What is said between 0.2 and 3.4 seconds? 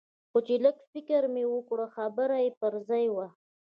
خو چې لږ فکر مې وکړ خبره يې پر ځاى وه.